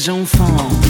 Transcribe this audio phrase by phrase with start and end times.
[0.00, 0.89] les enfants.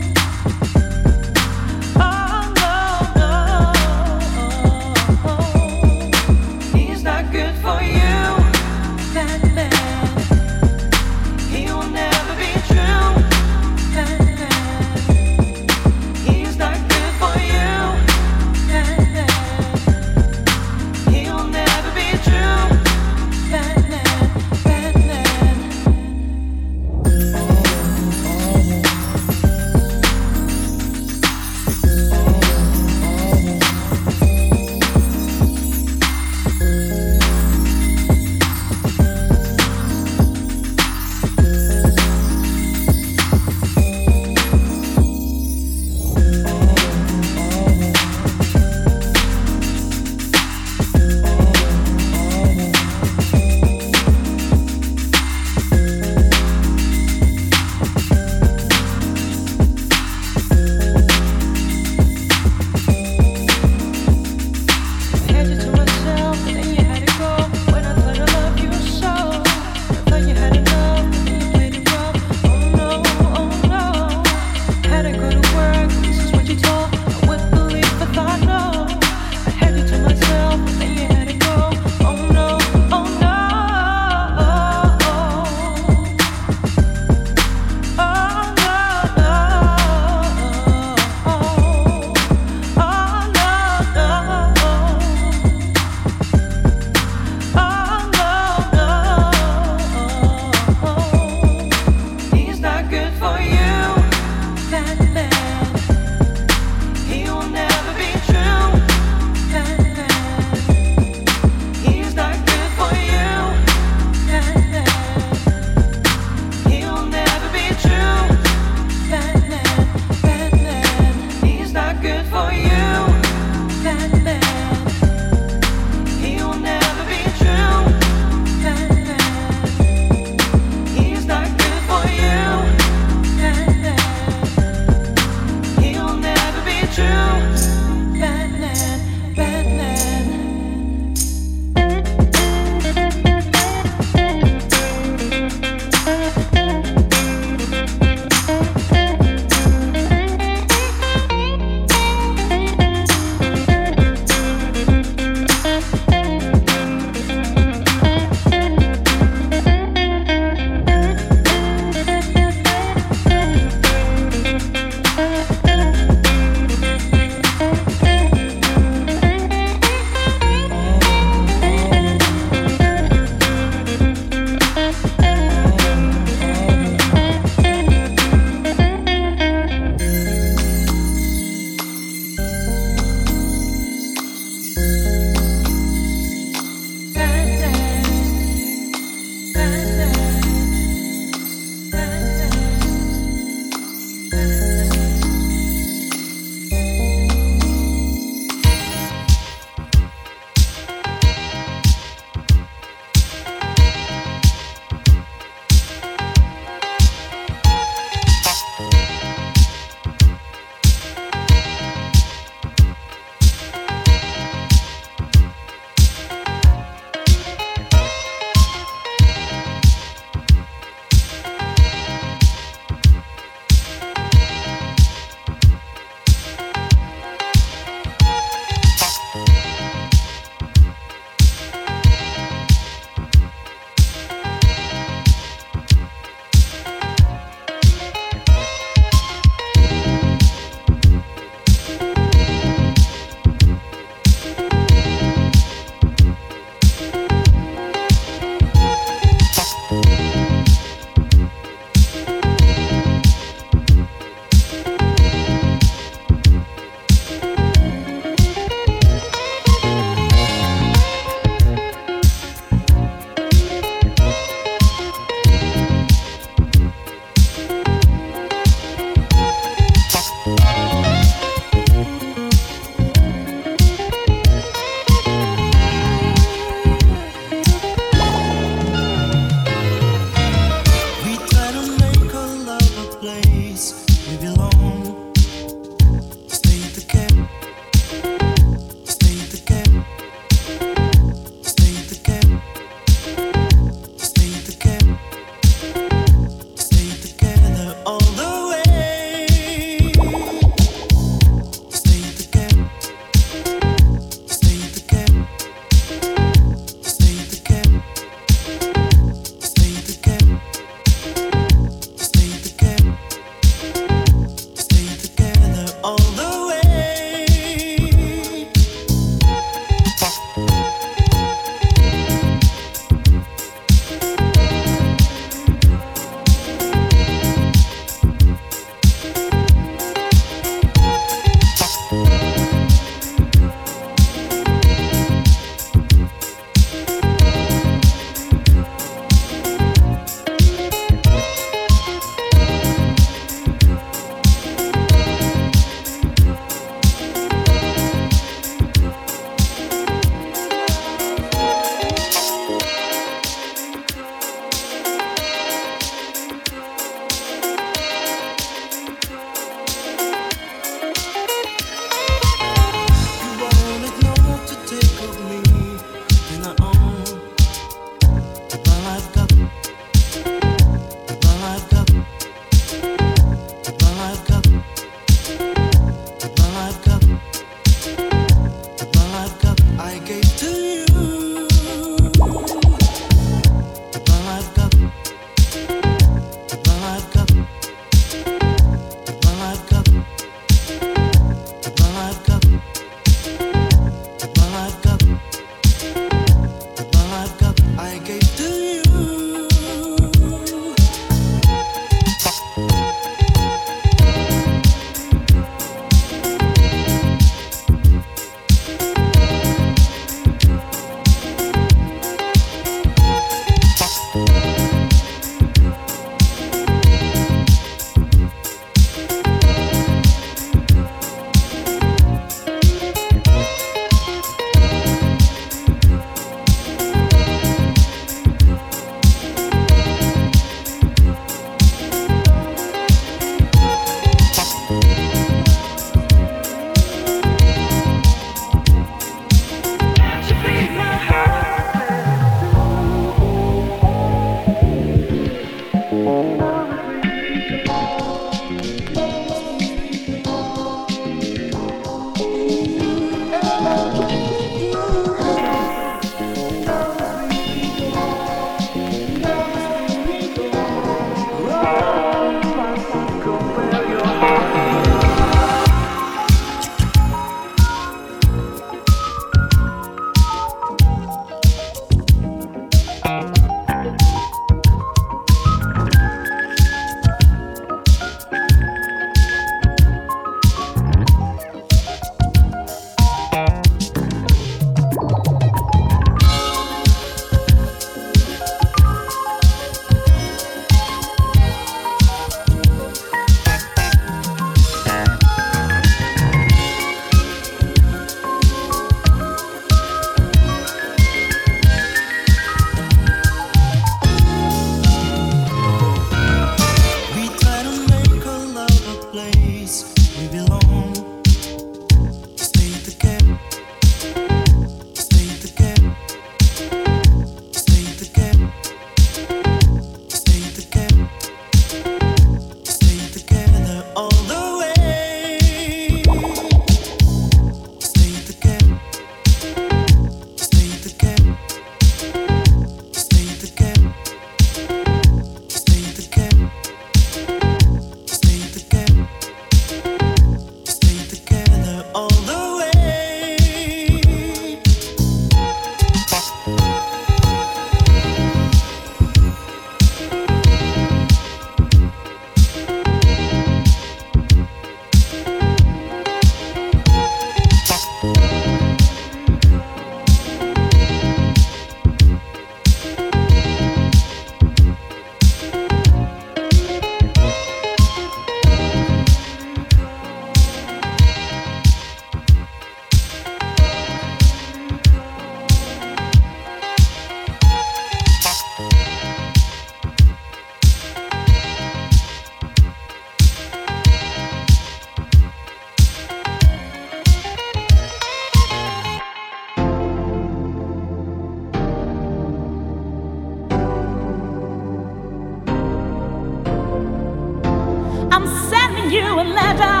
[599.20, 600.00] you a letter.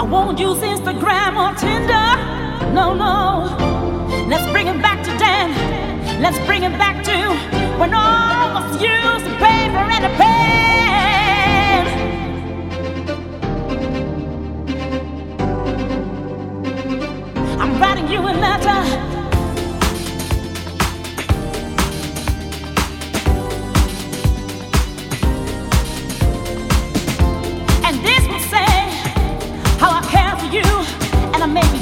[0.00, 2.08] I won't use Instagram or Tinder.
[2.72, 3.56] No, no.
[4.28, 5.50] Let's bring it back to Dan.
[6.22, 7.18] Let's bring it back to
[7.78, 11.86] when all was used paper and a pen.
[17.60, 19.07] I'm writing you a letter.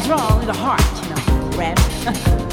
[0.07, 2.37] draw in the heart, you know, red.